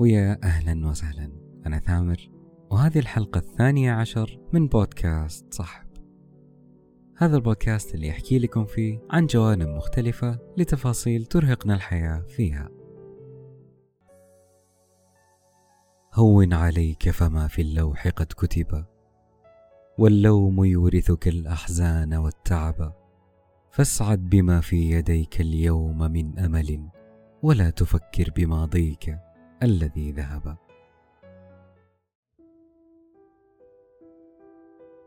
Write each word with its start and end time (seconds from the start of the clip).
ويا 0.00 0.38
أهلا 0.42 0.88
وسهلا. 0.88 1.30
أنا 1.66 1.78
ثامر 1.78 2.30
وهذه 2.70 2.98
الحلقة 2.98 3.38
الثانية 3.38 3.92
عشر 3.92 4.40
من 4.52 4.68
بودكاست 4.68 5.54
صاحب. 5.54 5.86
هذا 7.16 7.36
البودكاست 7.36 7.94
اللي 7.94 8.06
يحكي 8.06 8.38
لكم 8.38 8.64
فيه 8.64 9.00
عن 9.10 9.26
جوانب 9.26 9.68
مختلفة 9.68 10.38
لتفاصيل 10.56 11.24
ترهقنا 11.24 11.74
الحياة 11.74 12.20
فيها. 12.20 12.68
هون 16.14 16.52
عليك 16.52 17.10
فما 17.10 17.48
في 17.48 17.62
اللوح 17.62 18.08
قد 18.08 18.26
كتب. 18.26 18.84
واللوم 19.98 20.64
يورثك 20.64 21.28
الأحزان 21.28 22.14
والتعب. 22.14 22.92
فاسعد 23.70 24.28
بما 24.30 24.60
في 24.60 24.90
يديك 24.90 25.40
اليوم 25.40 25.98
من 25.98 26.38
أمل 26.38 26.88
ولا 27.42 27.70
تفكر 27.70 28.30
بماضيك. 28.36 29.29
الذي 29.62 30.12
ذهب. 30.12 30.56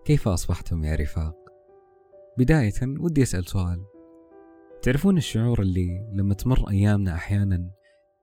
كيف 0.05 0.27
أصبحتم 0.27 0.83
يا 0.83 0.95
رفاق؟ 0.95 1.35
بداية 2.37 2.73
ودي 2.99 3.23
أسأل 3.23 3.45
سؤال. 3.45 3.85
تعرفون 4.81 5.17
الشعور 5.17 5.61
اللي 5.61 6.09
لما 6.13 6.33
تمر 6.33 6.69
أيامنا 6.69 7.13
أحيانا 7.15 7.71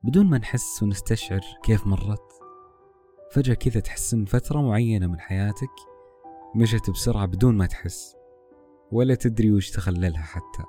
بدون 0.05 0.27
ما 0.27 0.39
نحس 0.39 0.83
ونستشعر 0.83 1.41
كيف 1.63 1.87
مرت؟ 1.87 2.33
فجأة 3.33 3.55
كذا 3.55 3.81
تحس 3.81 4.15
إن 4.15 4.25
فترة 4.25 4.61
معينة 4.61 5.07
من 5.07 5.21
حياتك 5.21 5.75
مشت 6.57 6.91
بسرعة 6.91 7.27
بدون 7.27 7.57
ما 7.57 7.67
تحس 7.67 8.17
ولا 8.93 9.15
تدري 9.15 9.53
وش 9.53 9.71
تخللها 9.71 10.23
حتى. 10.23 10.65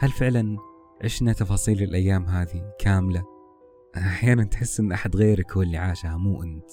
هل 0.00 0.10
فعلا 0.10 0.56
عشنا 1.04 1.32
تفاصيل 1.32 1.82
الأيام 1.82 2.24
هذه 2.26 2.72
كاملة؟ 2.78 3.31
أحيانا 3.96 4.44
تحس 4.44 4.80
إن 4.80 4.92
أحد 4.92 5.16
غيرك 5.16 5.52
هو 5.52 5.62
اللي 5.62 5.76
عاشها 5.76 6.16
مو 6.16 6.42
أنت. 6.42 6.70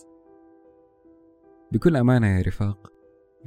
بكل 1.71 1.95
أمانة 1.95 2.27
يا 2.27 2.41
رفاق 2.41 2.91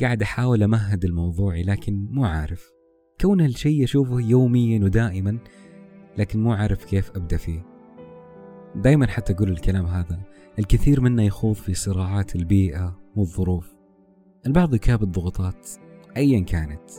قاعد 0.01 0.23
أحاول 0.23 0.63
أمهد 0.63 1.05
الموضوع 1.05 1.57
لكن 1.57 2.07
مو 2.11 2.25
عارف. 2.25 2.73
كون 3.21 3.41
هالشي 3.41 3.85
أشوفه 3.85 4.21
يوميا 4.21 4.85
ودائما 4.85 5.39
لكن 6.19 6.43
مو 6.43 6.53
عارف 6.53 6.85
كيف 6.85 7.11
أبدأ 7.17 7.37
فيه. 7.37 7.67
دايما 8.77 9.07
حتى 9.07 9.33
أقول 9.33 9.51
الكلام 9.51 9.87
هذا 9.87 10.21
الكثير 10.59 11.01
منا 11.01 11.23
يخوض 11.23 11.55
في 11.55 11.75
صراعات 11.75 12.37
البيئة 12.37 13.01
والظروف. 13.17 13.75
البعض 14.47 14.75
يكابد 14.75 15.13
ضغوطات 15.13 15.69
أيا 16.17 16.41
كانت. 16.41 16.91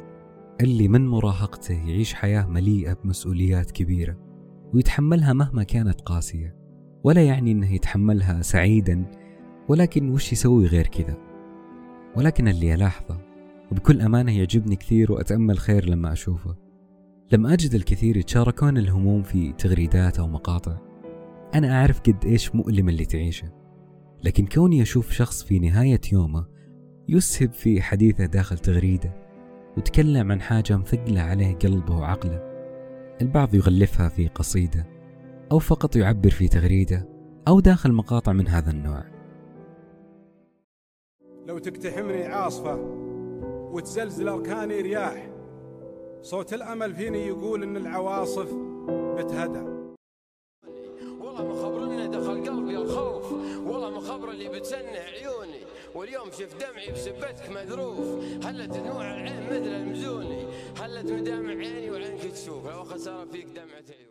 اللي 0.62 0.88
من 0.88 1.08
مراهقته 1.08 1.74
يعيش 1.74 2.14
حياة 2.14 2.48
مليئة 2.48 2.94
بمسؤوليات 2.94 3.72
كبيرة 3.72 4.18
ويتحملها 4.74 5.34
مهما 5.34 5.64
كانت 5.64 6.02
قاسية. 6.02 6.63
ولا 7.04 7.26
يعني 7.26 7.52
أنه 7.52 7.74
يتحملها 7.74 8.42
سعيدا 8.42 9.06
ولكن 9.68 10.10
وش 10.10 10.32
يسوي 10.34 10.66
غير 10.66 10.88
كذا؟ 10.88 11.18
ولكن 12.16 12.48
اللي 12.48 12.74
ألاحظه 12.74 13.18
وبكل 13.72 14.02
أمانة 14.02 14.38
يعجبني 14.38 14.76
كثير 14.76 15.12
وأتأمل 15.12 15.58
خير 15.60 15.90
لما 15.90 16.14
أشوفه 16.14 16.56
لما 17.32 17.54
أجد 17.54 17.76
الكثير 17.76 18.18
يتشاركون 18.18 18.78
الهموم 18.78 19.24
في 19.24 19.54
تغريدات 19.54 20.20
أو 20.20 20.28
مقاطع 20.28 20.78
أنا 21.56 21.80
أعرف 21.80 22.00
قد 22.00 22.26
إيش 22.26 22.56
مؤلم 22.56 22.90
اللي 22.90 23.06
تعيشه. 23.06 23.64
لكن 24.24 24.46
كوني 24.46 24.82
أشوف 24.82 25.12
شخص 25.12 25.44
في 25.44 25.60
نهاية 25.60 26.02
يومه 26.12 26.46
يسهب 27.10 27.54
في 27.54 27.82
حديثه 27.82 28.26
داخل 28.26 28.58
تغريدة 28.58 29.14
وتكلم 29.78 30.32
عن 30.32 30.42
حاجة 30.42 30.78
مثقلة 30.78 31.22
عليه 31.22 31.56
قلبه 31.56 31.96
وعقله 31.96 32.42
البعض 33.22 33.56
يغلفها 33.56 34.10
في 34.10 34.28
قصيدة 34.28 34.93
أو 35.54 35.60
فقط 35.60 35.96
يعبر 35.96 36.30
في 36.30 36.48
تغريدة 36.48 37.10
أو 37.48 37.60
داخل 37.60 37.92
مقاطع 37.92 38.34
من 38.34 38.48
هذا 38.48 38.72
النوع. 38.72 39.04
لو 41.48 41.58
تقتحمني 41.58 42.26
عاصفة 42.26 42.76
وتزلزل 43.74 44.28
أركاني 44.28 44.82
رياح 44.82 45.30
صوت 46.22 46.54
الأمل 46.54 46.96
فيني 46.96 47.28
يقول 47.28 47.64
إن 47.64 47.78
العواصف 47.78 48.54
بتهدى 48.90 49.64
والله 51.20 51.48
مخبرنا 51.48 52.08
دخل 52.08 52.50
قلبي 52.50 52.78
الخوف. 52.78 53.32
والله 53.68 53.90
مخبر 53.98 54.32
اللي 54.32 54.50
بتسنع 54.50 55.00
عيوني. 55.00 55.64
واليوم 55.96 56.32
شفت 56.32 56.56
دمعي 56.64 56.92
بسبتك 56.92 57.50
مذروف. 57.50 58.24
هلت 58.46 58.78
دموع 58.78 59.14
العين 59.14 59.46
مثل 59.46 59.76
المزوني. 59.76 60.46
هلت 60.82 61.12
مدامع 61.12 61.50
عيني 61.50 61.92
وعينك 61.92 62.22
تشوف. 62.22 62.68
لو 62.68 62.84
خسارة 62.84 63.26
فيك 63.26 63.46
دمعة 63.46 64.03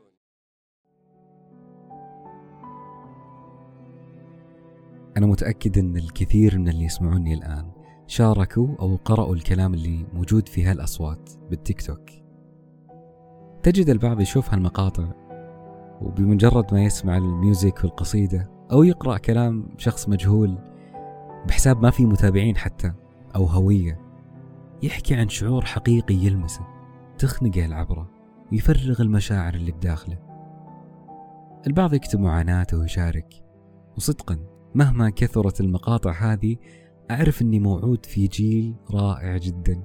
أنا 5.16 5.26
متأكد 5.26 5.78
أن 5.78 5.96
الكثير 5.96 6.58
من 6.58 6.68
اللي 6.68 6.84
يسمعوني 6.84 7.34
الآن 7.34 7.70
شاركوا 8.06 8.68
أو 8.80 8.96
قرأوا 8.96 9.34
الكلام 9.34 9.74
اللي 9.74 10.06
موجود 10.12 10.48
في 10.48 10.64
هالأصوات 10.64 11.30
بالتيك 11.50 11.82
توك. 11.82 12.10
تجد 13.62 13.88
البعض 13.88 14.20
يشوف 14.20 14.50
هالمقاطع 14.54 15.12
وبمجرد 16.00 16.74
ما 16.74 16.84
يسمع 16.84 17.16
الميوزك 17.16 17.84
والقصيدة 17.84 18.50
أو 18.72 18.82
يقرأ 18.82 19.18
كلام 19.18 19.68
شخص 19.78 20.08
مجهول 20.08 20.58
بحساب 21.48 21.82
ما 21.82 21.90
في 21.90 22.06
متابعين 22.06 22.56
حتى 22.56 22.92
أو 23.36 23.44
هوية 23.44 24.00
يحكي 24.82 25.14
عن 25.14 25.28
شعور 25.28 25.64
حقيقي 25.64 26.14
يلمسه 26.14 26.66
تخنقه 27.18 27.64
العبرة 27.64 28.10
ويفرغ 28.52 29.02
المشاعر 29.02 29.54
اللي 29.54 29.72
بداخله. 29.72 30.18
البعض 31.66 31.94
يكتب 31.94 32.20
معاناته 32.20 32.78
ويشارك 32.78 33.44
وصدقا 33.96 34.51
مهما 34.74 35.10
كثرت 35.10 35.60
المقاطع 35.60 36.32
هذه 36.32 36.56
أعرف 37.10 37.42
أني 37.42 37.60
موعود 37.60 38.06
في 38.06 38.26
جيل 38.26 38.74
رائع 38.90 39.36
جدا. 39.36 39.82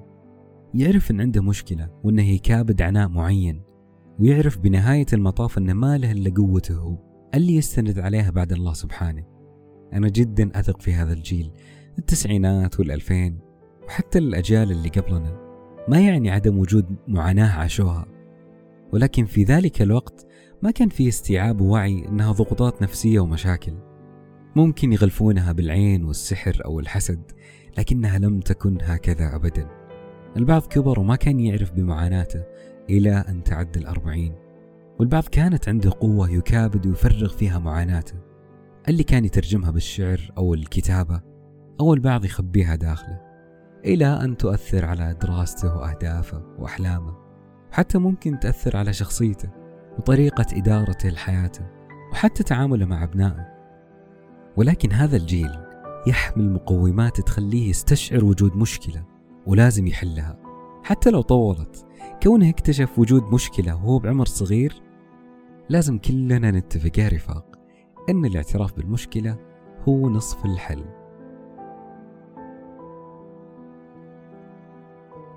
يعرف 0.74 1.10
أن 1.10 1.20
عنده 1.20 1.42
مشكلة 1.42 1.90
وأنه 2.04 2.28
يكابد 2.28 2.82
عناء 2.82 3.08
معين 3.08 3.62
ويعرف 4.18 4.58
بنهاية 4.58 5.06
المطاف 5.12 5.58
أنه 5.58 5.72
ما 5.72 5.98
له 5.98 6.12
إلا 6.12 6.34
قوته 6.34 6.76
هو 6.76 6.96
اللي 7.34 7.56
يستند 7.56 7.98
عليها 7.98 8.30
بعد 8.30 8.52
الله 8.52 8.72
سبحانه. 8.72 9.24
أنا 9.92 10.08
جدا 10.08 10.50
أثق 10.60 10.80
في 10.80 10.92
هذا 10.92 11.12
الجيل 11.12 11.52
التسعينات 11.98 12.80
والألفين 12.80 13.38
وحتى 13.86 14.18
الأجيال 14.18 14.70
اللي 14.70 14.88
قبلنا. 14.88 15.48
ما 15.88 16.00
يعني 16.00 16.30
عدم 16.30 16.58
وجود 16.58 16.96
معاناة 17.08 17.58
عاشوها. 17.58 18.06
ولكن 18.92 19.24
في 19.24 19.44
ذلك 19.44 19.82
الوقت 19.82 20.26
ما 20.62 20.70
كان 20.70 20.88
في 20.88 21.08
استيعاب 21.08 21.60
ووعي 21.60 22.08
أنها 22.08 22.32
ضغوطات 22.32 22.82
نفسية 22.82 23.20
ومشاكل. 23.20 23.72
ممكن 24.56 24.92
يغلفونها 24.92 25.52
بالعين 25.52 26.04
والسحر 26.04 26.62
أو 26.64 26.80
الحسد 26.80 27.20
لكنها 27.78 28.18
لم 28.18 28.40
تكن 28.40 28.78
هكذا 28.82 29.34
أبدا. 29.34 29.68
البعض 30.36 30.66
كبر 30.66 31.00
وما 31.00 31.16
كان 31.16 31.40
يعرف 31.40 31.72
بمعاناته 31.72 32.44
إلى 32.90 33.24
أن 33.28 33.44
تعدى 33.44 33.78
الأربعين. 33.78 34.34
والبعض 34.98 35.24
كانت 35.24 35.68
عنده 35.68 35.90
قوة 36.00 36.30
يكابد 36.30 36.86
ويفرغ 36.86 37.28
فيها 37.28 37.58
معاناته. 37.58 38.14
اللي 38.88 39.02
كان 39.02 39.24
يترجمها 39.24 39.70
بالشعر 39.70 40.32
أو 40.38 40.54
الكتابة 40.54 41.20
أو 41.80 41.94
البعض 41.94 42.24
يخبيها 42.24 42.74
داخله 42.74 43.20
إلى 43.84 44.06
أن 44.06 44.36
تؤثر 44.36 44.84
على 44.84 45.16
دراسته 45.22 45.76
وأهدافه 45.76 46.42
وأحلامه. 46.58 47.14
وحتى 47.70 47.98
ممكن 47.98 48.38
تأثر 48.38 48.76
على 48.76 48.92
شخصيته 48.92 49.50
وطريقة 49.98 50.46
إدارته 50.52 51.08
لحياته 51.08 51.66
وحتى 52.12 52.42
تعامله 52.42 52.86
مع 52.86 53.04
أبنائه. 53.04 53.57
ولكن 54.58 54.92
هذا 54.92 55.16
الجيل 55.16 55.50
يحمل 56.06 56.52
مقومات 56.52 57.20
تخليه 57.20 57.70
يستشعر 57.70 58.24
وجود 58.24 58.56
مشكلة 58.56 59.04
ولازم 59.46 59.86
يحلها. 59.86 60.38
حتى 60.82 61.10
لو 61.10 61.20
طولت 61.20 61.86
كونه 62.22 62.48
اكتشف 62.48 62.98
وجود 62.98 63.22
مشكلة 63.22 63.74
وهو 63.74 63.98
بعمر 63.98 64.26
صغير 64.26 64.82
لازم 65.68 65.98
كلنا 65.98 66.50
نتفق 66.50 66.98
يا 66.98 67.08
رفاق 67.08 67.58
أن 68.10 68.24
الاعتراف 68.24 68.76
بالمشكلة 68.76 69.38
هو 69.88 70.08
نصف 70.08 70.44
الحل. 70.44 70.84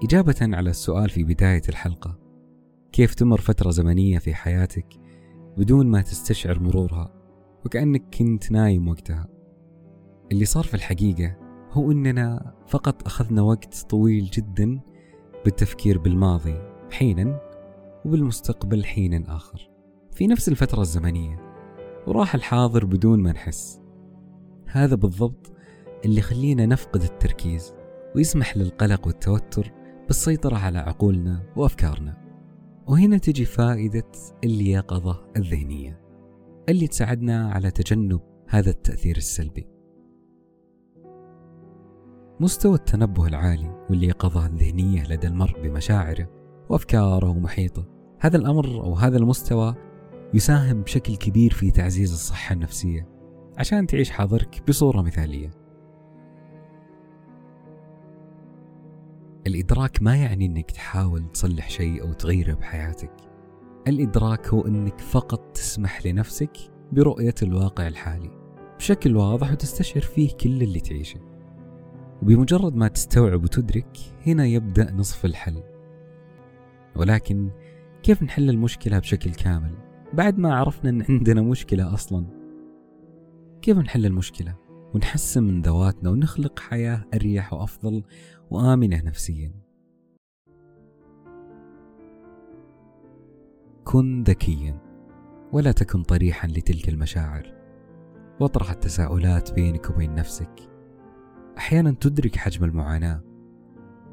إجابة 0.04 0.36
على 0.42 0.70
السؤال 0.70 1.10
في 1.10 1.24
بداية 1.24 1.62
الحلقة 1.70 2.20
كيف 2.92 3.16
تمر 3.16 3.42
فترة 3.42 3.72
زمنية 3.72 4.20
في 4.20 4.34
حياتك 4.34 4.88
بدون 5.58 5.88
ما 5.88 6.02
تستشعر 6.02 6.60
مرورها؟ 6.60 7.21
وكأنك 7.66 8.16
كنت 8.18 8.52
نايم 8.52 8.88
وقتها. 8.88 9.28
اللي 10.32 10.46
صار 10.46 10.64
في 10.64 10.74
الحقيقة 10.74 11.38
هو 11.72 11.92
أننا 11.92 12.56
فقط 12.68 13.06
أخذنا 13.06 13.42
وقت 13.42 13.86
طويل 13.90 14.26
جدا 14.26 14.80
بالتفكير 15.46 15.98
بالماضي 15.98 16.56
حينا 16.92 17.42
وبالمستقبل 18.06 18.86
حين 18.86 19.26
آخر. 19.26 19.70
في 20.12 20.28
نفس 20.28 20.50
الفترة 20.50 20.82
الزمنية 20.82 21.40
وراح 22.08 22.36
الحاضر 22.36 22.86
بدون 22.86 23.20
ما 23.20 23.32
نحس. 23.32 23.82
هذا 24.66 24.96
بالضبط 24.96 25.52
اللي 26.06 26.18
يخلينا 26.18 26.66
نفقد 26.66 27.02
التركيز 27.02 27.74
ويسمح 28.16 28.58
للقلق 28.58 29.08
والتوتر 29.08 29.72
بالسيطرة 30.08 30.56
على 30.58 30.80
عقولنا 30.80 31.44
وأفكارنا. 31.56 32.18
وهنا 32.88 33.18
تجي 33.18 33.46
فائدة 33.46 34.12
اليقظة 34.44 35.26
الذهنية. 35.38 36.02
اللي 36.72 36.88
تساعدنا 36.88 37.52
على 37.52 37.72
تجنب 37.72 38.22
هذا 38.48 38.70
التأثير 38.70 39.18
السلبي. 39.18 39.68
مستوى 42.40 42.76
التنبه 42.76 43.28
العالي 43.28 43.86
واليقظة 43.90 44.46
الذهنية 44.46 45.04
لدى 45.04 45.28
المرء 45.28 45.62
بمشاعره 45.62 46.30
وأفكاره 46.70 47.30
ومحيطه 47.30 47.86
هذا 48.20 48.38
الأمر 48.38 48.66
أو 48.66 48.94
هذا 48.94 49.18
المستوى 49.18 49.76
يساهم 50.34 50.82
بشكل 50.82 51.16
كبير 51.16 51.54
في 51.54 51.72
تعزيز 51.72 52.12
الصحة 52.12 52.54
النفسية 52.54 53.08
عشان 53.58 53.88
تعيش 53.88 54.10
حاضرك 54.10 54.64
بصورة 54.68 55.02
مثالية. 55.02 55.50
الإدراك 59.48 60.02
ما 60.02 60.16
يعني 60.16 60.46
أنك 60.46 60.72
تحاول 60.72 61.32
تصلح 61.32 61.70
شيء 61.70 62.02
أو 62.02 62.14
تغيره 62.14 62.54
بحياتك. 62.54 63.31
الإدراك 63.88 64.48
هو 64.48 64.68
أنك 64.68 65.00
فقط 65.00 65.52
تسمح 65.54 66.06
لنفسك 66.06 66.58
برؤية 66.92 67.36
الواقع 67.44 67.88
الحالي 67.88 68.32
بشكل 68.78 69.16
واضح 69.16 69.52
وتستشعر 69.52 70.04
فيه 70.04 70.30
كل 70.30 70.64
اللي 70.64 70.80
تعيشه. 70.80 71.20
وبمجرد 72.22 72.76
ما 72.76 72.88
تستوعب 72.88 73.44
وتدرك 73.44 73.98
هنا 74.28 74.46
يبدأ 74.46 74.92
نصف 74.92 75.26
الحل. 75.26 75.64
ولكن 76.96 77.50
كيف 78.04 78.24
نحل 78.24 78.50
المشكلة 78.50 79.00
بشكل 79.00 79.32
كامل؟ 79.32 79.72
بعد 80.14 80.40
ما 80.40 80.56
عرفنا 80.56 80.90
أن 80.90 81.06
عندنا 81.10 81.42
مشكلة 81.42 81.94
أصلا. 81.94 82.26
كيف 83.62 83.78
نحل 83.78 84.06
المشكلة؟ 84.06 84.56
ونحسن 84.94 85.44
من 85.44 85.62
ذواتنا 85.62 86.10
ونخلق 86.10 86.60
حياة 86.60 87.06
أريح 87.14 87.54
وأفضل 87.54 88.04
وآمنة 88.52 89.02
نفسيا. 89.02 89.61
كن 93.84 94.24
ذكيا 94.24 94.82
ولا 95.52 95.72
تكن 95.72 96.04
طريحا 96.04 96.48
لتلك 96.48 96.90
المشاعر. 96.90 97.54
واطرح 98.40 98.72
التساؤلات 98.72 99.54
بينك 99.54 99.90
وبين 99.90 100.16
نفسك. 100.16 100.70
أحيانا 101.58 101.92
تدرك 101.92 102.36
حجم 102.36 102.64
المعاناة 102.64 103.22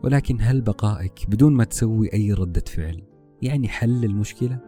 ولكن 0.03 0.37
هل 0.41 0.61
بقائك 0.61 1.26
بدون 1.29 1.53
ما 1.53 1.65
تسوي 1.65 2.12
أي 2.12 2.32
ردة 2.32 2.65
فعل 2.67 3.03
يعني 3.43 3.69
حل 3.69 4.05
المشكلة؟ 4.05 4.61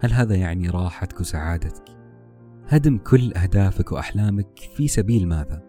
هل 0.00 0.12
هذا 0.12 0.34
يعني 0.34 0.70
راحتك 0.70 1.20
وسعادتك؟ 1.20 1.84
هدم 2.66 2.98
كل 2.98 3.32
أهدافك 3.32 3.92
وأحلامك 3.92 4.58
في 4.76 4.88
سبيل 4.88 5.28
ماذا؟ 5.28 5.62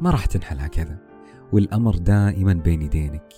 ما 0.00 0.10
راح 0.10 0.26
تنحل 0.26 0.58
هكذا 0.58 0.98
والأمر 1.52 1.96
دائما 1.96 2.52
بين 2.52 2.82
يدينك. 2.82 3.32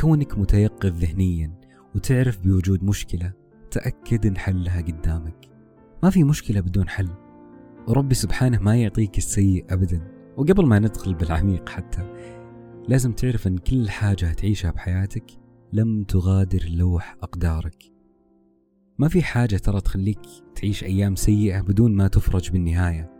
كونك 0.00 0.38
متيقظ 0.38 0.92
ذهنيا 1.04 1.57
وتعرف 1.98 2.38
بوجود 2.38 2.84
مشكلة 2.84 3.32
تأكد 3.70 4.26
إن 4.26 4.36
حلها 4.36 4.80
قدامك. 4.80 5.48
ما 6.02 6.10
في 6.10 6.24
مشكلة 6.24 6.60
بدون 6.60 6.88
حل. 6.88 7.08
وربي 7.88 8.14
سبحانه 8.14 8.58
ما 8.58 8.76
يعطيك 8.76 9.18
السيء 9.18 9.64
ابدا. 9.70 10.12
وقبل 10.36 10.66
ما 10.66 10.78
ندخل 10.78 11.14
بالعميق 11.14 11.68
حتى 11.68 12.02
لازم 12.88 13.12
تعرف 13.12 13.46
إن 13.46 13.58
كل 13.58 13.90
حاجة 13.90 14.32
تعيشها 14.32 14.70
بحياتك 14.70 15.24
لم 15.72 16.04
تغادر 16.04 16.68
لوح 16.70 17.16
أقدارك. 17.22 17.84
ما 18.98 19.08
في 19.08 19.22
حاجة 19.22 19.56
ترى 19.56 19.80
تخليك 19.80 20.20
تعيش 20.54 20.84
أيام 20.84 21.16
سيئة 21.16 21.60
بدون 21.60 21.94
ما 21.94 22.08
تفرج 22.08 22.50
بالنهاية. 22.50 23.10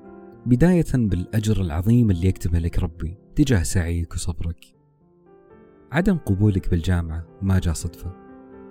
بداية 0.46 0.94
بالأجر 0.94 1.60
العظيم 1.60 2.10
اللي 2.10 2.28
يكتبه 2.28 2.58
لك 2.58 2.78
ربي 2.78 3.16
تجاه 3.36 3.62
سعيك 3.62 4.14
وصبرك. 4.14 4.64
عدم 5.92 6.16
قبولك 6.16 6.70
بالجامعة 6.70 7.26
ما 7.42 7.58
جاء 7.58 7.74
صدفة. 7.74 8.27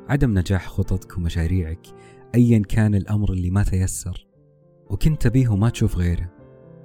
عدم 0.09 0.37
نجاح 0.37 0.67
خططك 0.67 1.17
ومشاريعك 1.17 1.87
ايا 2.35 2.59
كان 2.59 2.95
الأمر 2.95 3.33
اللي 3.33 3.49
ما 3.49 3.63
تيسر. 3.63 4.27
وكنت 4.89 5.21
تبيه 5.21 5.49
وما 5.49 5.69
تشوف 5.69 5.97
غيره. 5.97 6.31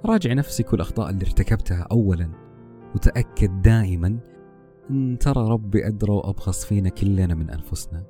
راجع 0.05 0.33
نفسك 0.33 0.73
والأخطاء 0.73 1.09
اللي 1.09 1.25
ارتكبتها 1.25 1.87
أولا. 1.91 2.29
وتأكد 2.95 3.61
دائما 3.61 4.19
أن 4.89 5.17
ترى 5.19 5.49
ربي 5.49 5.87
أدرى 5.87 6.11
وأبخص 6.11 6.65
فينا 6.65 6.89
كلنا 6.89 7.35
من 7.35 7.49
أنفسنا. 7.49 8.03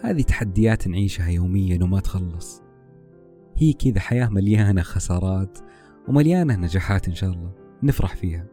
هذه 0.00 0.22
تحديات 0.22 0.88
نعيشها 0.88 1.28
يوميا 1.28 1.78
وما 1.82 2.00
تخلص. 2.00 2.62
هي 3.56 3.72
كذا 3.72 4.00
حياة 4.00 4.28
مليانة 4.28 4.82
خسارات 4.82 5.58
ومليانة 6.08 6.56
نجاحات 6.56 7.08
إن 7.08 7.14
شاء 7.14 7.30
الله. 7.30 7.52
نفرح 7.82 8.16
فيها. 8.16 8.46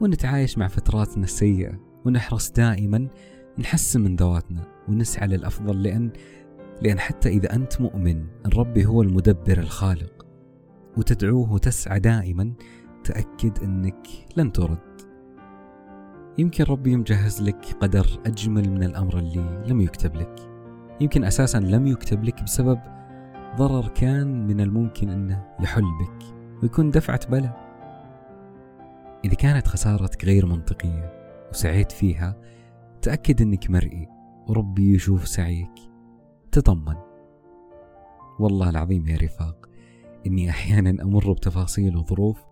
ونتعايش 0.00 0.58
مع 0.58 0.68
فتراتنا 0.68 1.24
السيئة. 1.24 1.80
ونحرص 2.04 2.50
دائما 2.50 3.08
نحسن 3.58 4.00
من 4.00 4.16
ذواتنا 4.16 4.62
ونسعى 4.88 5.28
للأفضل 5.28 5.82
لأن 5.82 6.10
لأن 6.82 6.98
حتى 6.98 7.28
إذا 7.28 7.54
أنت 7.54 7.80
مؤمن 7.80 8.26
ربي 8.56 8.86
هو 8.86 9.02
المدبر 9.02 9.58
الخالق 9.58 10.26
وتدعوه 10.96 11.52
وتسعى 11.52 12.00
دائما 12.00 12.52
تأكد 13.04 13.58
أنك 13.62 14.06
لن 14.36 14.52
ترد. 14.52 14.78
يمكن 16.38 16.64
ربي 16.64 16.96
مجهز 16.96 17.42
لك 17.42 17.64
قدر 17.80 18.06
أجمل 18.26 18.70
من 18.70 18.82
الأمر 18.82 19.18
اللي 19.18 19.64
لم 19.66 19.80
يكتب 19.80 20.16
لك. 20.16 20.40
يمكن 21.00 21.24
أساسا 21.24 21.58
لم 21.58 21.86
يكتب 21.86 22.24
لك 22.24 22.42
بسبب 22.42 22.80
ضرر 23.56 23.88
كان 23.88 24.46
من 24.46 24.60
الممكن 24.60 25.08
أنه 25.08 25.44
يحل 25.60 25.82
بك 25.82 26.24
ويكون 26.62 26.90
دفعة 26.90 27.30
بلا. 27.30 27.64
إذا 29.24 29.34
كانت 29.34 29.68
خسارتك 29.68 30.24
غير 30.24 30.46
منطقية 30.46 31.12
وسعيت 31.50 31.92
فيها 31.92 32.36
تأكد 33.04 33.42
أنك 33.42 33.70
مرئي. 33.70 34.08
وربي 34.48 34.94
يشوف 34.94 35.28
سعيك. 35.28 35.70
تطمن. 36.52 36.96
والله 38.38 38.70
العظيم 38.70 39.08
يا 39.08 39.16
رفاق 39.16 39.68
إني 40.26 40.50
أحيانا 40.50 41.02
أمر 41.02 41.32
بتفاصيل 41.32 41.96
وظروف 41.96 42.44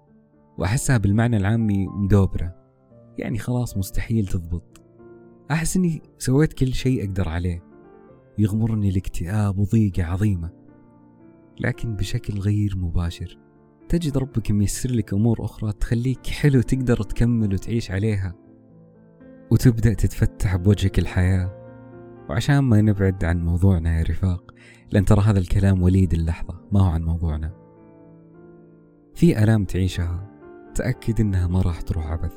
وأحسها 0.58 0.96
بالمعنى 0.96 1.36
العامي 1.36 1.86
مدوبرة. 1.86 2.56
يعني 3.18 3.38
خلاص 3.38 3.76
مستحيل 3.76 4.26
تضبط. 4.26 4.82
أحس 5.50 5.76
إني 5.76 6.02
سويت 6.18 6.52
كل 6.52 6.72
شيء 6.74 7.04
أقدر 7.04 7.28
عليه. 7.28 7.62
يغمرني 8.38 8.88
الاكتئاب 8.88 9.58
وضيقة 9.58 10.04
عظيمة. 10.04 10.50
لكن 11.60 11.96
بشكل 11.96 12.38
غير 12.38 12.76
مباشر 12.76 13.38
تجد 13.88 14.18
ربك 14.18 14.50
ميسر 14.50 14.90
لك 14.90 15.12
أمور 15.12 15.44
أخرى 15.44 15.72
تخليك 15.72 16.26
حلو 16.26 16.60
تقدر 16.60 17.02
تكمل 17.02 17.54
وتعيش 17.54 17.90
عليها. 17.90 18.41
وتبدأ 19.52 19.94
تتفتح 19.94 20.56
بوجهك 20.56 20.98
الحياة. 20.98 21.50
وعشان 22.28 22.58
ما 22.58 22.80
نبعد 22.80 23.24
عن 23.24 23.44
موضوعنا 23.44 23.98
يا 23.98 24.02
رفاق 24.02 24.54
لأن 24.92 25.04
ترى 25.04 25.20
هذا 25.20 25.38
الكلام 25.38 25.82
وليد 25.82 26.14
اللحظة 26.14 26.60
ما 26.72 26.80
هو 26.80 26.90
عن 26.90 27.02
موضوعنا. 27.02 27.52
في 29.14 29.42
آلام 29.44 29.64
تعيشها 29.64 30.28
تأكد 30.74 31.20
إنها 31.20 31.46
ما 31.46 31.60
راح 31.60 31.80
تروح 31.80 32.06
عبث. 32.06 32.34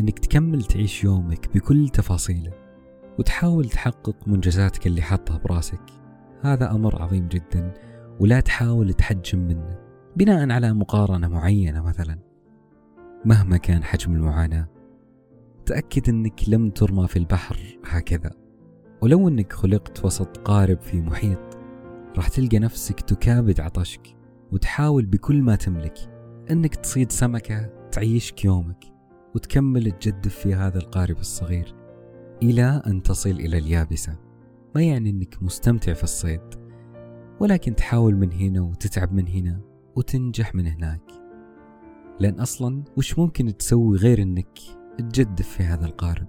إنك 0.00 0.18
تكمل 0.18 0.62
تعيش 0.62 1.04
يومك 1.04 1.54
بكل 1.54 1.88
تفاصيله 1.88 2.52
وتحاول 3.18 3.64
تحقق 3.64 4.28
منجزاتك 4.28 4.86
اللي 4.86 5.02
حاطها 5.02 5.38
براسك. 5.38 5.82
هذا 6.40 6.70
أمر 6.70 7.02
عظيم 7.02 7.28
جدا 7.28 7.74
ولا 8.20 8.40
تحاول 8.40 8.92
تحجم 8.92 9.38
منه 9.38 9.78
بناء 10.16 10.50
على 10.50 10.72
مقارنة 10.72 11.28
معينة 11.28 11.82
مثلا. 11.82 12.18
مهما 13.24 13.56
كان 13.56 13.84
حجم 13.84 14.14
المعاناة 14.14 14.75
تأكد 15.66 16.08
أنك 16.08 16.48
لم 16.48 16.70
ترمى 16.70 17.08
في 17.08 17.18
البحر 17.18 17.78
هكذا. 17.84 18.30
ولو 19.02 19.28
أنك 19.28 19.52
خلقت 19.52 20.04
وسط 20.04 20.36
قارب 20.36 20.80
في 20.80 21.00
محيط 21.00 21.58
راح 22.16 22.28
تلقى 22.28 22.58
نفسك 22.58 23.00
تكابد 23.00 23.60
عطشك 23.60 24.16
وتحاول 24.52 25.06
بكل 25.06 25.42
ما 25.42 25.56
تملك 25.56 25.98
أنك 26.50 26.74
تصيد 26.74 27.12
سمكة 27.12 27.88
تعيشك 27.92 28.44
يومك 28.44 28.84
وتكمل 29.34 29.90
تجدف 29.90 30.34
في 30.34 30.54
هذا 30.54 30.78
القارب 30.78 31.18
الصغير 31.18 31.74
إلى 32.42 32.82
أن 32.86 33.02
تصل 33.02 33.30
إلى 33.30 33.58
اليابسة. 33.58 34.18
ما 34.74 34.82
يعني 34.82 35.10
أنك 35.10 35.42
مستمتع 35.42 35.92
في 35.92 36.04
الصيد 36.04 36.40
ولكن 37.40 37.76
تحاول 37.76 38.16
من 38.16 38.32
هنا 38.32 38.60
وتتعب 38.60 39.12
من 39.12 39.28
هنا 39.28 39.60
وتنجح 39.96 40.54
من 40.54 40.66
هناك. 40.66 41.10
لأن 42.20 42.40
أصلا 42.40 42.84
وش 42.96 43.18
ممكن 43.18 43.56
تسوي 43.56 43.96
غير 43.96 44.22
أنك 44.22 44.58
تجدف 44.98 45.48
في 45.48 45.62
هذا 45.62 45.86
القارب. 45.86 46.26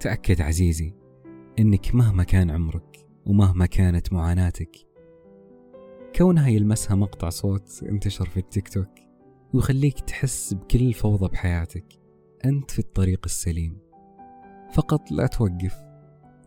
تأكد 0.00 0.40
عزيزي 0.40 0.94
إنك 1.58 1.94
مهما 1.94 2.24
كان 2.24 2.50
عمرك 2.50 3.06
ومهما 3.26 3.66
كانت 3.66 4.12
معاناتك 4.12 4.76
كونها 6.16 6.48
يلمسها 6.48 6.96
مقطع 6.96 7.28
صوت 7.28 7.82
انتشر 7.82 8.26
في 8.26 8.36
التيك 8.36 8.68
توك 8.68 8.88
ويخليك 9.54 10.00
تحس 10.00 10.54
بكل 10.54 10.92
فوضى 10.92 11.28
بحياتك 11.28 11.84
أنت 12.44 12.70
في 12.70 12.78
الطريق 12.78 13.20
السليم. 13.24 13.78
فقط 14.72 15.10
لا 15.10 15.26
توقف 15.26 15.76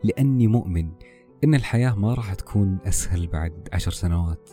لأني 0.04 0.48
مؤمن 0.48 0.92
إن 1.44 1.56
الحياة 1.56 1.96
ما 1.96 2.14
راح 2.14 2.34
تكون 2.34 2.80
أسهل 2.86 3.28
بعد 3.28 3.70
عشر 3.74 3.92
سنوات. 3.92 4.50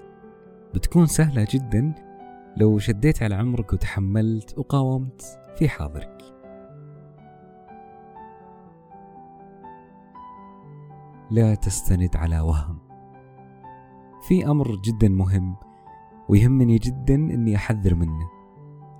بتكون 0.75 1.07
سهلة 1.07 1.47
جدا 1.50 2.12
لو 2.56 2.78
شديت 2.78 3.23
على 3.23 3.35
عمرك 3.35 3.73
وتحملت 3.73 4.59
وقاومت 4.59 5.23
في 5.56 5.68
حاضرك. 5.68 6.23
لا 11.30 11.54
تستند 11.54 12.16
على 12.16 12.40
وهم. 12.40 12.78
في 14.28 14.47
أمر 14.47 14.76
جدا 14.76 15.09
مهم 15.09 15.56
ويهمني 16.28 16.78
جدا 16.78 17.14
أني 17.14 17.56
أحذر 17.56 17.94
منه. 17.94 18.30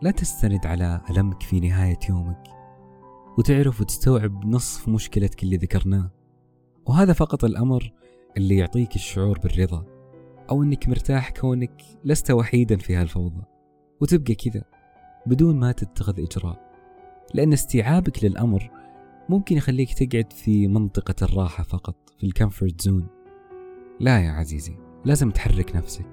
لا 0.03 0.11
تستند 0.11 0.67
على 0.67 1.01
ألمك 1.11 1.43
في 1.43 1.61
نهاية 1.61 1.99
يومك 2.09 2.45
وتعرف 3.39 3.81
وتستوعب 3.81 4.45
نصف 4.45 4.89
مشكلتك 4.89 5.43
اللي 5.43 5.57
ذكرناه. 5.57 6.11
وهذا 6.87 7.13
فقط 7.13 7.45
الأمر 7.45 7.93
اللي 8.37 8.57
يعطيك 8.57 8.95
الشعور 8.95 9.39
بالرضا. 9.39 10.02
أو 10.51 10.63
أنك 10.63 10.89
مرتاح 10.89 11.31
كونك 11.31 11.83
لست 12.05 12.31
وحيدا 12.31 12.77
في 12.77 12.97
هالفوضى 12.97 13.43
وتبقى 14.01 14.35
كذا 14.35 14.65
بدون 15.27 15.59
ما 15.59 15.73
تتخذ 15.73 16.21
إجراء. 16.21 16.73
لأن 17.35 17.53
استيعابك 17.53 18.25
للأمر 18.25 18.71
ممكن 19.29 19.57
يخليك 19.57 19.93
تقعد 19.95 20.33
في 20.33 20.69
منطقة 20.69 21.15
الراحة 21.23 21.65
فقط 21.65 21.97
في 22.19 22.27
الكمفورت 22.27 22.81
زون. 22.81 23.07
لا 24.01 24.21
يا 24.21 24.31
عزيزي 24.31 24.77
لازم 25.05 25.31
تحرك 25.31 25.77
نفسك 25.77 26.11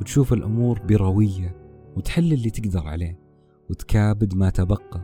وتشوف 0.00 0.32
الأمور 0.32 0.82
بروية 0.82 1.56
وتحل 1.96 2.32
اللي 2.32 2.50
تقدر 2.50 2.86
عليه 2.86 3.18
وتكابد 3.70 4.34
ما 4.34 4.50
تبقى 4.50 5.00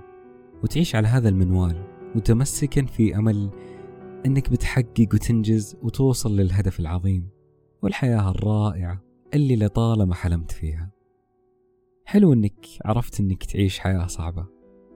وتعيش 0.63 0.95
على 0.95 1.09
هذا 1.09 1.29
المنوال 1.29 1.85
متمسكا 2.15 2.87
في 2.87 3.17
أمل 3.17 3.51
أنك 4.27 4.51
بتحقق 4.51 5.09
وتنجز 5.15 5.77
وتوصل 5.83 6.37
للهدف 6.37 6.81
العظيم. 6.81 7.40
والحياة 7.83 8.31
الرائعة 8.31 9.01
اللي 9.35 9.57
لطالما 9.57 10.15
حلمت 10.15 10.51
فيها. 10.53 10.91
حلو 12.05 12.33
أنك 12.33 12.67
عرفت 12.85 13.21
أنك 13.21 13.45
تعيش 13.45 13.79
حياة 13.79 14.07
صعبة 14.07 14.47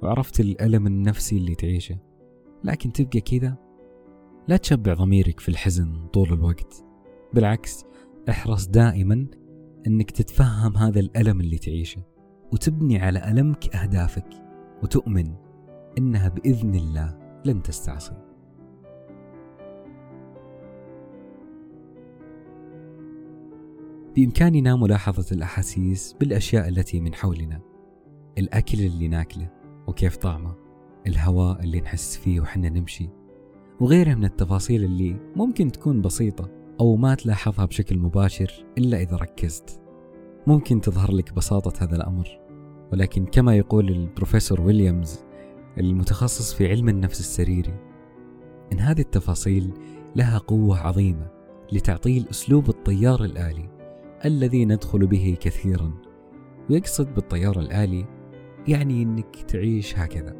وعرفت 0.02 0.40
الألم 0.40 0.86
النفسي 0.86 1.36
اللي 1.36 1.54
تعيشه. 1.54 1.98
لكن 2.64 2.92
تبقى 2.92 3.20
كذا 3.20 3.56
لا 4.48 4.56
تشبع 4.56 4.94
ضميرك 4.94 5.40
في 5.40 5.48
الحزن 5.48 6.06
طول 6.06 6.32
الوقت. 6.32 6.84
بالعكس 7.34 7.84
احرص 8.28 8.66
دائما 8.66 9.26
إنك 9.86 10.10
تتفهم 10.10 10.76
هذا 10.76 11.00
الألم 11.00 11.40
اللي 11.40 11.58
تعيشه 11.58 12.02
وتبني 12.52 12.98
على 12.98 13.30
ألمك 13.30 13.76
أهدافك 13.76 14.28
وتؤمن 14.82 15.34
إنها 15.98 16.28
بإذن 16.28 16.74
الله 16.74 17.18
لن 17.44 17.62
تستعصي. 17.62 18.23
بإمكاننا 24.16 24.76
ملاحظة 24.76 25.36
الأحاسيس 25.36 26.16
بالأشياء 26.20 26.68
التي 26.68 27.00
من 27.00 27.14
حولنا. 27.14 27.60
الأكل 28.38 28.80
اللي 28.80 29.08
ناكله 29.08 29.48
وكيف 29.86 30.16
طعمه. 30.16 30.54
الهواء 31.06 31.60
اللي 31.62 31.80
نحس 31.80 32.16
فيه 32.16 32.40
وحنا 32.40 32.68
نمشي. 32.68 33.08
وغيرها 33.80 34.14
من 34.14 34.24
التفاصيل 34.24 34.84
اللي 34.84 35.16
ممكن 35.36 35.72
تكون 35.72 36.00
بسيطة 36.00 36.50
أو 36.80 36.96
ما 36.96 37.14
تلاحظها 37.14 37.64
بشكل 37.64 37.98
مباشر 37.98 38.66
إلا 38.78 39.02
إذا 39.02 39.16
ركزت. 39.16 39.80
ممكن 40.46 40.80
تظهر 40.80 41.12
لك 41.12 41.34
بساطة 41.34 41.84
هذا 41.84 41.96
الأمر. 41.96 42.28
ولكن 42.92 43.26
كما 43.26 43.56
يقول 43.56 43.88
البروفيسور 43.88 44.60
ويليامز 44.60 45.24
المتخصص 45.78 46.54
في 46.54 46.68
علم 46.68 46.88
النفس 46.88 47.20
السريري 47.20 47.74
إن 48.72 48.80
هذه 48.80 49.00
التفاصيل 49.00 49.70
لها 50.16 50.38
قوة 50.38 50.78
عظيمة 50.78 51.30
لتعطيل 51.72 52.26
أسلوب 52.30 52.68
الطيار 52.68 53.24
الآلي. 53.24 53.73
الذي 54.24 54.64
ندخل 54.64 55.06
به 55.06 55.36
كثيرا. 55.40 55.92
ويقصد 56.70 57.14
بالطيار 57.14 57.60
الآلي 57.60 58.06
يعني 58.68 59.02
أنك 59.02 59.36
تعيش 59.36 59.98
هكذا. 59.98 60.36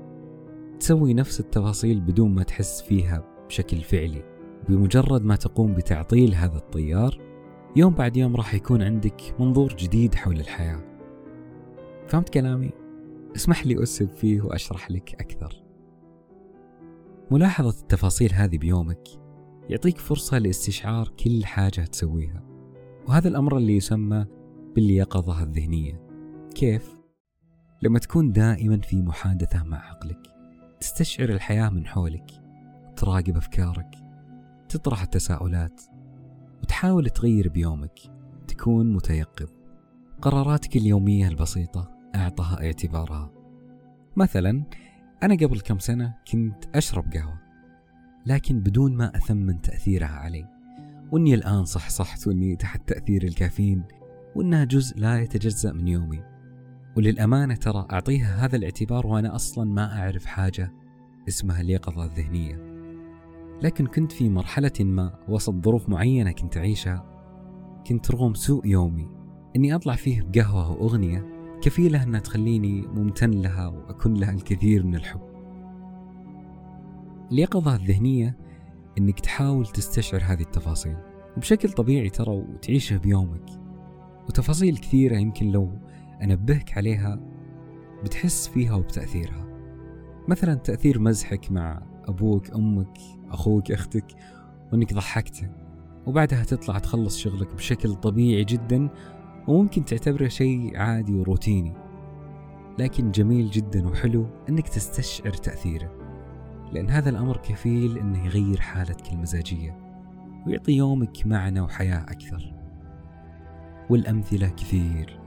تسوي 0.81 1.15
نفس 1.15 1.41
التفاصيل 1.41 2.01
بدون 2.01 2.35
ما 2.35 2.43
تحس 2.43 2.83
فيها 2.83 3.25
بشكل 3.47 3.81
فعلي. 3.81 4.25
بمجرد 4.69 5.25
ما 5.25 5.37
تقوم 5.37 5.75
بتعطيل 5.75 6.35
هذا 6.35 6.57
الطيار 6.57 7.19
يوم 7.77 7.95
بعد 7.95 8.17
يوم 8.17 8.37
راح 8.37 8.55
يكون 8.55 8.83
عندك 8.83 9.35
منظور 9.41 9.77
جديد 9.77 10.15
حول 10.15 10.41
الحياة. 10.41 10.81
فهمت 12.07 12.29
كلامي؟ 12.29 12.71
اسمح 13.37 13.67
لي 13.67 13.83
أسب 13.83 14.09
فيه 14.09 14.43
وأشرح 14.43 14.91
لك 14.91 15.15
أكثر. 15.21 15.63
ملاحظة 17.31 17.81
التفاصيل 17.81 18.33
هذه 18.33 18.59
بيومك 18.59 19.09
يعطيك 19.69 19.99
فرصة 19.99 20.39
لاستشعار 20.39 21.09
كل 21.09 21.45
حاجة 21.45 21.81
تسويها. 21.81 22.54
وهذا 23.09 23.29
الأمر 23.29 23.57
اللي 23.57 23.77
يسمى 23.77 24.27
باليقظة 24.75 25.43
الذهنية. 25.43 26.01
كيف؟ 26.55 26.95
لما 27.83 27.99
تكون 27.99 28.33
دائما 28.33 28.81
في 28.81 29.03
محادثة 29.03 29.63
مع 29.63 29.79
عقلك 29.91 30.21
تستشعر 30.81 31.29
الحياة 31.29 31.69
من 31.69 31.87
حولك 31.87 32.31
تراقب 32.97 33.37
أفكارك 33.37 33.91
تطرح 34.69 35.03
التساؤلات 35.03 35.83
وتحاول 36.63 37.11
تغير 37.11 37.49
بيومك 37.49 37.99
تكون 38.49 38.93
متيقظ. 38.93 39.49
قراراتك 40.23 40.77
اليومية 40.77 41.29
البسيطة 41.29 41.91
أعطها 42.15 42.65
اعتبارها. 42.65 43.31
مثلا 44.17 44.65
أنا 45.23 45.35
قبل 45.35 45.61
كم 45.61 45.79
سنة 45.79 46.15
كنت 46.33 46.65
أشرب 46.75 47.13
قهوة 47.13 47.41
لكن 48.27 48.61
بدون 48.61 48.97
ما 48.97 49.17
أثمن 49.17 49.61
تأثيرها 49.61 50.07
علي. 50.07 50.54
وإني 51.15 51.35
الآن 51.35 51.65
صحصحت 51.65 52.27
وإني 52.27 52.57
تحت 52.57 52.89
تأثير 52.89 53.23
الكافيين 53.23 53.83
وإنها 54.37 54.65
جزء 54.65 54.99
لا 54.99 55.21
يتجزأ 55.21 55.73
من 55.73 55.89
يومي. 55.89 56.23
وللأمانة 56.97 57.55
ترى 57.55 57.87
أعطيها 57.93 58.45
هذا 58.45 58.57
الاعتبار 58.57 59.07
وأنا 59.07 59.35
أصلا 59.35 59.65
ما 59.65 59.99
أعرف 59.99 60.27
حاجة 60.27 60.73
اسمها 61.29 61.61
اليقظة 61.61 62.05
الذهنية. 62.05 62.57
لكن 63.63 63.87
كنت 63.87 64.13
في 64.13 64.29
مرحلة 64.29 64.73
ما 64.81 65.19
وسط 65.29 65.55
ظروف 65.65 65.89
معينة 65.89 66.33
كنت 66.33 66.57
أعيشها. 66.57 67.05
كنت 67.87 68.11
رغم 68.11 68.35
سوء 68.35 68.67
يومي 68.67 69.09
إني 69.57 69.75
أطلع 69.75 69.95
فيه 69.95 70.23
بقهوة 70.23 70.71
وأغنية 70.71 71.27
كفيلة 71.63 72.03
أنها 72.03 72.21
تخليني 72.21 72.83
ممتن 72.83 73.31
لها 73.31 73.67
وأكون 73.67 74.15
لها 74.15 74.31
الكثير 74.31 74.87
من 74.87 74.95
الحب. 74.95 75.21
اليقظة 77.33 77.77
الذهنية 77.77 78.44
إنك 78.99 79.21
تحاول 79.21 79.67
تستشعر 79.67 80.21
هذه 80.25 80.43
التفاصيل. 80.43 80.97
وبشكل 81.37 81.73
طبيعي 81.73 82.11
ترى 82.11 82.31
وتعيشها 82.31 82.99
بيومك. 82.99 83.51
وتفاصيل 84.29 84.77
كثيرة 84.77 85.17
يمكن 85.17 85.51
لو 85.51 85.79
أنبهك 86.23 86.77
عليها 86.79 87.21
بتحس 88.05 88.49
فيها 88.49 88.75
وبتأثيرها. 88.75 89.47
مثلا 90.29 90.55
تأثير 90.55 90.99
مزحك 90.99 91.53
مع 91.53 91.83
أبوك 92.05 92.51
أمك 92.51 92.99
أخوك 93.31 93.73
أختك 93.73 94.07
وأنك 94.73 94.95
ضحكته. 94.95 95.49
وبعدها 96.07 96.45
تطلع 96.45 96.79
تخلص 96.79 97.19
شغلك 97.19 97.55
بشكل 97.55 97.95
طبيعي 97.95 98.45
جدا 98.45 98.89
وممكن 99.49 99.85
تعتبره 99.85 100.29
شيء 100.29 100.77
عادي 100.77 101.15
وروتيني. 101.15 101.73
لكن 102.79 103.11
جميل 103.11 103.51
جدا 103.51 103.89
وحلو 103.89 104.27
أنك 104.49 104.69
تستشعر 104.69 105.33
تأثيره. 105.33 106.04
لأن 106.73 106.91
هذا 106.91 107.11
الأمر 107.11 107.37
كفيل 107.37 107.99
أنه 107.99 108.25
يغير 108.25 108.61
حالتك 108.61 109.13
المزاجية 109.13 109.79
ويعطي 110.47 110.73
يومك 110.73 111.27
معنى 111.27 111.61
وحياة 111.61 112.03
أكثر. 112.03 112.55
والأمثلة 113.91 114.49
كثير 114.49 115.21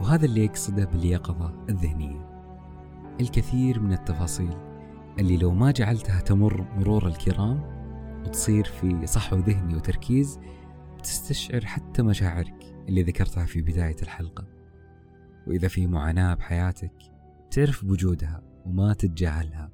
وهذا 0.00 0.24
اللي 0.24 0.44
يقصده 0.44 0.84
باليقظة 0.84 1.64
الذهنية. 1.68 2.34
الكثير 3.20 3.80
من 3.80 3.92
التفاصيل 3.92 4.56
اللي 5.18 5.36
لو 5.36 5.54
ما 5.54 5.70
جعلتها 5.70 6.20
تمر 6.20 6.66
مرور 6.76 7.06
الكرام 7.06 7.60
وتصير 8.26 8.64
في 8.64 9.06
صحو 9.06 9.36
ذهني 9.36 9.76
وتركيز 9.76 10.38
بتستشعر 10.98 11.64
حتى 11.64 12.02
مشاعرك 12.02 12.76
اللي 12.88 13.02
ذكرتها 13.02 13.44
في 13.44 13.62
بداية 13.62 13.96
الحلقة. 14.02 14.46
وإذا 15.46 15.68
في 15.68 15.86
معاناة 15.86 16.34
بحياتك 16.34 16.92
تعرف 17.50 17.84
بوجودها 17.84 18.42
وما 18.66 18.92
تتجاهلها. 18.92 19.73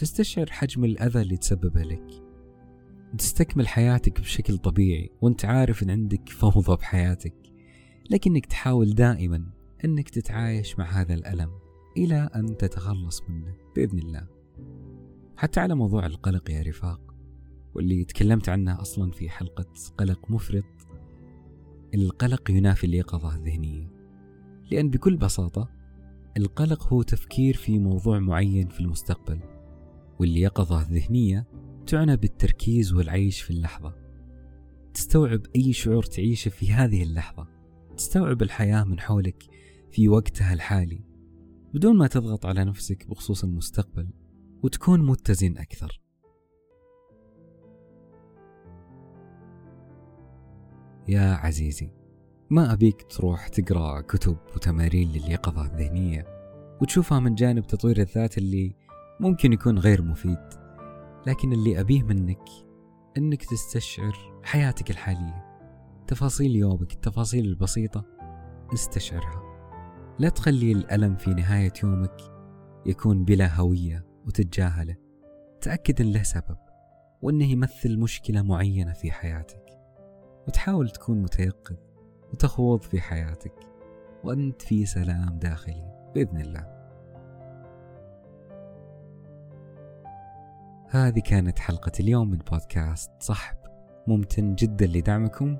تستشعر 0.00 0.46
حجم 0.50 0.84
الأذى 0.84 1.22
اللي 1.22 1.36
تسببه 1.36 1.82
لك. 1.82 2.22
تستكمل 3.18 3.68
حياتك 3.68 4.20
بشكل 4.20 4.58
طبيعي 4.58 5.10
وانت 5.20 5.44
عارف 5.44 5.82
إن 5.82 5.90
عندك 5.90 6.28
فوضى 6.28 6.76
بحياتك 6.76 7.34
لكنك 8.10 8.46
تحاول 8.46 8.94
دائما 8.94 9.46
إنك 9.84 10.08
تتعايش 10.08 10.78
مع 10.78 10.84
هذا 10.84 11.14
الألم 11.14 11.50
إلى 11.96 12.30
أن 12.34 12.56
تتخلص 12.56 13.22
منه 13.28 13.54
بإذن 13.76 13.98
الله. 13.98 14.26
حتى 15.36 15.60
على 15.60 15.74
موضوع 15.74 16.06
القلق 16.06 16.50
يا 16.50 16.62
رفاق 16.62 17.14
واللي 17.74 18.04
تكلمت 18.04 18.48
عنه 18.48 18.80
أصلا 18.80 19.10
في 19.10 19.30
حلقة 19.30 19.66
قلق 19.98 20.30
مفرط 20.30 20.64
القلق 21.94 22.50
ينافي 22.50 22.84
اليقظة 22.84 23.34
الذهنية 23.36 23.90
لأن 24.70 24.90
بكل 24.90 25.16
بساطة 25.16 25.68
القلق 26.36 26.92
هو 26.92 27.02
تفكير 27.02 27.56
في 27.56 27.78
موضوع 27.78 28.18
معين 28.18 28.68
في 28.68 28.80
المستقبل. 28.80 29.59
واليقظة 30.20 30.80
الذهنية 30.80 31.46
تعنى 31.86 32.16
بالتركيز 32.16 32.92
والعيش 32.92 33.40
في 33.42 33.50
اللحظة. 33.50 33.94
تستوعب 34.94 35.40
أي 35.56 35.72
شعور 35.72 36.02
تعيشه 36.02 36.48
في 36.48 36.72
هذه 36.72 37.02
اللحظة. 37.02 37.48
تستوعب 37.96 38.42
الحياة 38.42 38.84
من 38.84 39.00
حولك 39.00 39.44
في 39.90 40.08
وقتها 40.08 40.52
الحالي. 40.52 41.04
بدون 41.74 41.96
ما 41.96 42.06
تضغط 42.06 42.46
على 42.46 42.64
نفسك 42.64 43.08
بخصوص 43.08 43.44
المستقبل 43.44 44.08
وتكون 44.62 45.06
متزن 45.06 45.58
أكثر. 45.58 46.00
يا 51.08 51.20
عزيزي 51.20 51.92
ما 52.50 52.72
أبيك 52.72 53.02
تروح 53.02 53.48
تقرأ 53.48 54.00
كتب 54.00 54.36
وتمارين 54.54 55.12
لليقظة 55.12 55.64
الذهنية 55.64 56.26
وتشوفها 56.82 57.20
من 57.20 57.34
جانب 57.34 57.66
تطوير 57.66 58.00
الذات 58.00 58.38
اللي 58.38 58.74
ممكن 59.20 59.52
يكون 59.52 59.78
غير 59.78 60.02
مفيد 60.02 60.48
لكن 61.26 61.52
اللي 61.52 61.80
أبيه 61.80 62.02
منك 62.02 62.48
أنك 63.18 63.44
تستشعر 63.44 64.40
حياتك 64.42 64.90
الحالية 64.90 65.44
تفاصيل 66.06 66.56
يومك 66.56 66.92
التفاصيل 66.92 67.44
البسيطة 67.44 68.04
استشعرها 68.74 69.50
لا 70.18 70.28
تخلي 70.28 70.72
الألم 70.72 71.16
في 71.16 71.34
نهاية 71.34 71.72
يومك 71.84 72.16
يكون 72.86 73.24
بلا 73.24 73.54
هوية 73.54 74.06
وتتجاهله. 74.26 74.96
تأكد 75.60 76.00
أن 76.00 76.12
له 76.12 76.22
سبب 76.22 76.56
وأنه 77.22 77.44
يمثل 77.44 77.98
مشكلة 77.98 78.42
معينة 78.42 78.92
في 78.92 79.12
حياتك. 79.12 79.64
وتحاول 80.48 80.90
تكون 80.90 81.22
متيقظ 81.22 81.76
وتخوض 82.32 82.82
في 82.82 83.00
حياتك 83.00 83.54
وأنت 84.24 84.62
في 84.62 84.86
سلام 84.86 85.38
داخلي 85.38 86.10
بإذن 86.14 86.40
الله. 86.40 86.79
هذه 90.92 91.20
كانت 91.20 91.58
حلقة 91.58 91.92
اليوم 92.00 92.30
من 92.30 92.38
بودكاست 92.38 93.10
صحب. 93.20 93.56
ممتن 94.06 94.54
جدا 94.54 94.86
لدعمكم. 94.86 95.56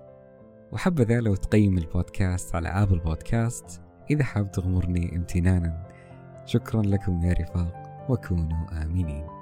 وحبذا 0.73 1.21
لو 1.21 1.35
تقيم 1.35 1.79
البودكاست 1.79 2.55
على 2.55 2.69
ابل 2.69 2.99
بودكاست 2.99 3.83
إذا 4.11 4.25
حاب 4.25 4.51
تغمرني 4.51 5.17
امتنانا. 5.17 5.87
شكرا 6.45 6.83
لكم 6.83 7.23
يا 7.23 7.33
رفاق. 7.33 8.07
وكونوا 8.09 8.83
آمنين. 8.83 9.40